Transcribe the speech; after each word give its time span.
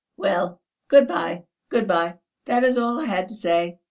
Well, 0.17 0.59
good 0.87 1.07
bye, 1.07 1.43
good 1.69 1.87
bye, 1.87 2.17
that 2.45 2.63
is 2.63 2.75
all 2.79 2.99
I 2.99 3.05
had 3.05 3.29
to 3.29 3.35
say." 3.35 3.77